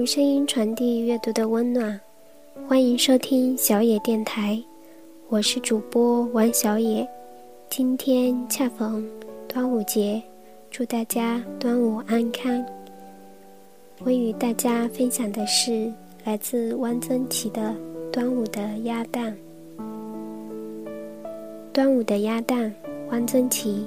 [0.00, 2.00] 用声音传递阅读的温暖，
[2.66, 4.58] 欢迎收听小野电台，
[5.28, 7.06] 我是主播王小野。
[7.68, 9.06] 今天恰逢
[9.46, 10.22] 端午节，
[10.70, 12.64] 祝大家端午安康。
[14.02, 15.92] 我与大家分享的是
[16.24, 17.60] 来自汪曾祺的
[18.10, 19.36] 《端午的鸭蛋》。
[21.74, 22.74] 端午的鸭蛋，
[23.10, 23.86] 汪曾祺。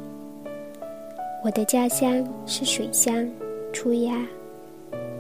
[1.44, 3.27] 我的家乡是水乡，
[3.73, 4.23] 出鸭。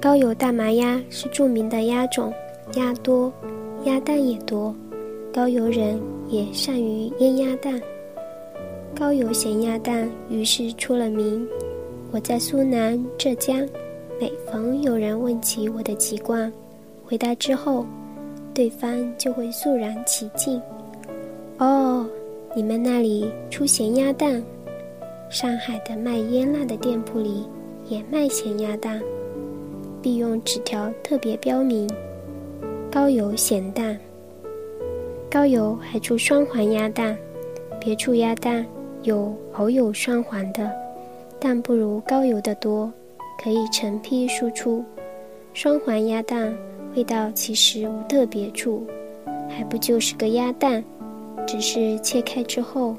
[0.03, 2.33] 高邮大麻鸭是著名的鸭种，
[2.75, 3.31] 鸭多，
[3.85, 4.75] 鸭蛋也多。
[5.33, 7.81] 高邮人也善于腌鸭蛋。
[8.93, 11.47] 高邮咸鸭蛋于是出了名。
[12.11, 13.65] 我在苏南、浙江，
[14.19, 16.51] 每逢有人问起我的籍贯，
[17.05, 17.85] 回答之后，
[18.53, 20.61] 对方就会肃然起敬。
[21.59, 22.05] 哦，
[22.53, 24.43] 你们那里出咸鸭蛋？
[25.29, 27.47] 上海的卖腌腊的店铺里
[27.87, 29.01] 也卖咸鸭蛋，
[30.03, 31.89] 必用纸条特别标明
[32.91, 33.97] “高邮咸蛋”。
[35.31, 37.17] 高邮还出双黄鸭蛋，
[37.79, 38.63] 别处鸭蛋
[39.03, 40.69] 有偶有双黄的，
[41.39, 42.91] 但不如高邮的多，
[43.41, 44.83] 可以成批输出。
[45.53, 46.53] 双黄鸭蛋
[46.95, 48.85] 味道其实无特别处，
[49.49, 50.83] 还不就是个鸭蛋，
[51.47, 52.95] 只是切开之后。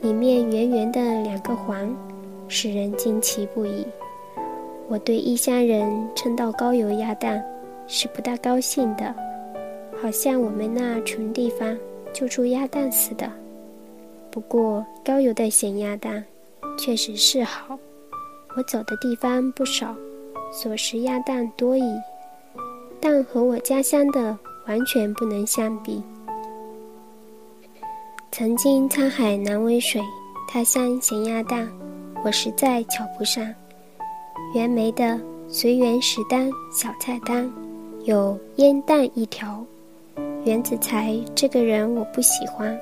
[0.00, 1.92] 里面圆圆的两个黄，
[2.46, 3.84] 使人惊奇不已。
[4.88, 7.44] 我对异乡人称道高邮鸭蛋
[7.86, 9.14] 是不大高兴的，
[10.00, 11.76] 好像我们那穷地方
[12.12, 13.30] 就出鸭蛋似的。
[14.30, 16.24] 不过高邮的咸鸭蛋
[16.78, 17.78] 确实是好，
[18.56, 19.94] 我走的地方不少，
[20.50, 21.84] 所食鸭蛋多矣，
[22.98, 26.02] 但和我家乡的完全不能相比。
[28.32, 30.00] 曾经沧海难为水，
[30.48, 31.70] 他乡咸鸭蛋，
[32.24, 33.52] 我实在瞧不上。
[34.54, 37.50] 袁枚的随园食单小菜单，
[38.04, 39.64] 有腌蛋一条。
[40.44, 42.78] 袁子才这个人我不喜欢，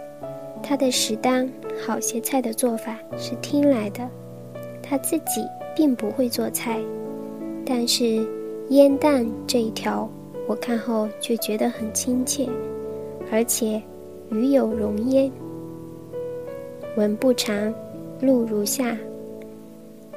[0.63, 1.51] 他的食单
[1.85, 4.09] 好些菜的做法是听来的，
[4.83, 6.81] 他自己并不会做菜。
[7.65, 8.27] 但是
[8.71, 10.09] 腌蛋这一条，
[10.47, 12.49] 我看后却觉得很亲切，
[13.31, 13.83] 而且。
[14.29, 15.31] 鱼有容焉。
[16.97, 17.73] 文不长，
[18.21, 18.99] 录如下：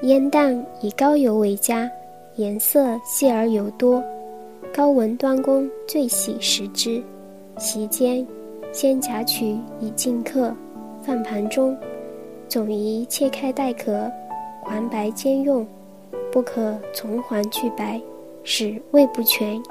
[0.03, 1.89] 腌蛋以高油为佳，
[2.35, 4.01] 颜色细而油多。
[4.73, 7.03] 高文端公最喜食之。
[7.57, 8.25] 席间，
[8.71, 10.55] 先夹取以尽客，
[11.01, 11.75] 放盘中。
[12.47, 14.09] 总宜切开带壳，
[14.61, 15.67] 黄白兼用，
[16.31, 18.01] 不可从黄去白，
[18.45, 19.61] 使味不全，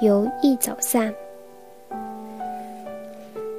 [0.00, 1.14] 油易走散。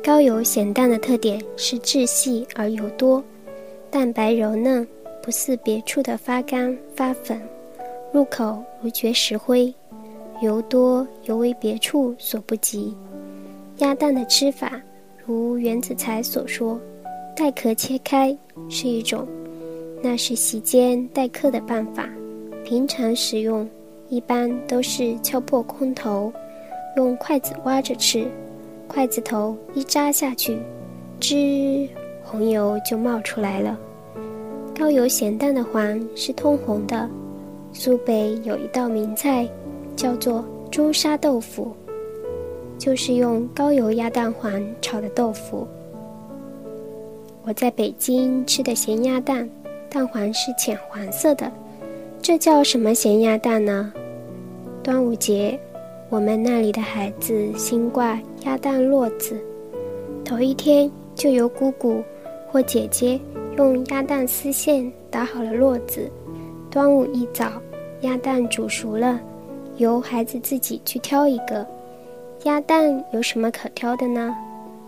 [0.04, 3.24] 高邮咸蛋的特点是质细而油多，
[3.92, 4.86] 蛋白柔嫩，
[5.26, 7.42] 不似别处的发干发粉，
[8.14, 9.74] 入口如嚼石灰。
[10.40, 12.96] 油多尤为别处所不及。
[13.78, 14.80] 鸭蛋的吃法，
[15.26, 16.80] 如袁子才所说，
[17.36, 18.38] 带壳切开
[18.70, 19.28] 是一种，
[20.04, 22.08] 那是席间待客的办法。
[22.64, 23.68] 平常食用，
[24.10, 26.32] 一般都是敲破空头，
[26.98, 28.28] 用筷子挖着吃。
[28.88, 30.60] 筷子头一扎下去，
[31.20, 31.90] 吱，
[32.24, 33.76] 红油就冒出来了。
[34.78, 37.10] 高邮咸蛋的黄是通红的。
[37.72, 39.48] 苏北有一道名菜，
[39.96, 41.74] 叫做朱砂豆腐，
[42.78, 45.66] 就是用高邮鸭蛋黄炒的豆腐。
[47.44, 49.50] 我在北京吃的咸鸭蛋，
[49.90, 51.52] 蛋黄是浅黄色的，
[52.22, 53.92] 这叫什么咸鸭蛋呢？
[54.84, 55.58] 端午节。
[56.10, 59.36] 我们那里的孩子新挂鸭蛋络子，
[60.24, 62.02] 头一天就由姑姑
[62.48, 63.20] 或姐姐
[63.58, 66.12] 用鸭蛋丝线打好了络子。
[66.70, 67.54] 端午一早，
[68.02, 69.20] 鸭蛋煮熟了，
[69.78, 71.66] 由孩子自己去挑一个。
[72.44, 74.36] 鸭蛋有什么可挑的呢？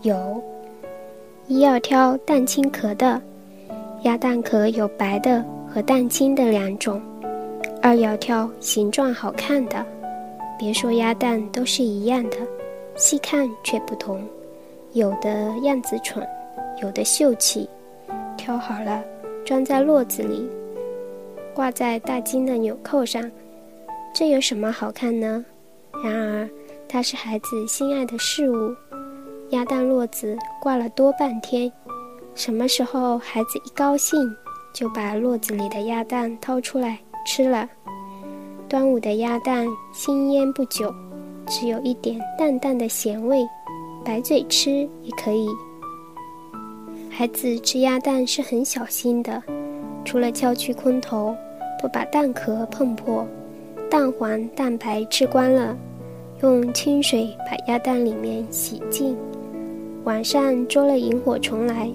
[0.02, 0.40] 有，
[1.46, 3.20] 一要挑蛋清壳的，
[4.02, 7.00] 鸭蛋壳有白的和蛋清的两种；
[7.80, 9.84] 二要挑形状好看的。
[10.58, 12.36] 别说鸭蛋都是一样的，
[12.96, 14.20] 细看却不同，
[14.92, 16.26] 有的样子蠢，
[16.82, 17.66] 有的秀气。
[18.48, 19.04] 挑好了，
[19.44, 20.48] 装在络子里，
[21.54, 23.30] 挂在大金的纽扣上，
[24.14, 25.44] 这有什么好看呢？
[26.02, 26.48] 然而，
[26.88, 28.74] 它是孩子心爱的事物。
[29.50, 31.70] 鸭蛋络子挂了多半天，
[32.34, 34.18] 什么时候孩子一高兴，
[34.72, 37.68] 就把络子里的鸭蛋掏出来吃了。
[38.66, 40.90] 端午的鸭蛋新腌不久，
[41.46, 43.46] 只有一点淡淡的咸味，
[44.02, 45.46] 白嘴吃也可以。
[47.18, 49.42] 孩子吃鸭蛋是很小心的，
[50.04, 51.34] 除了敲去空头，
[51.82, 53.26] 不把蛋壳碰破，
[53.90, 55.76] 蛋黄蛋白吃光了，
[56.42, 59.16] 用清水把鸭蛋里面洗净。
[60.04, 61.90] 晚上捉了萤火虫来，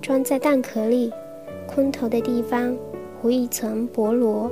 [0.00, 1.12] 装在蛋壳里，
[1.66, 2.72] 空头的地方
[3.20, 4.48] 糊一层薄膜。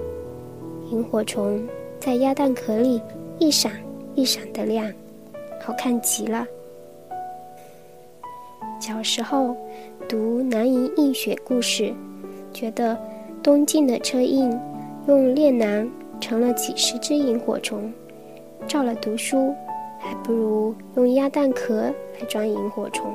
[0.91, 1.65] 萤火虫
[2.01, 3.01] 在鸭蛋壳里
[3.39, 3.75] 一闪
[4.17, 4.93] 一闪的亮，
[5.61, 6.45] 好看极了。
[8.79, 9.57] 小时候
[10.09, 11.93] 读南营映雪故事，
[12.53, 12.97] 觉得
[13.43, 14.57] 东晋的车胤
[15.09, 17.93] 用炼囊盛了几十只萤火虫，
[18.69, 19.53] 照了读书，
[19.99, 23.13] 还不如用鸭蛋壳来装萤火虫。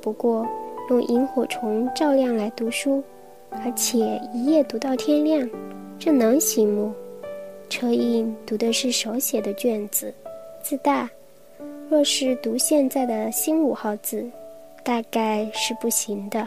[0.00, 0.46] 不过
[0.88, 3.02] 用萤火虫照亮来读书，
[3.50, 5.48] 而且一夜读到天亮，
[5.98, 6.94] 这能行吗？
[7.68, 10.14] 车胤读的是手写的卷子，
[10.62, 11.10] 字大，
[11.88, 14.24] 若是读现在的新五号字。
[14.84, 16.46] 大概是不行的。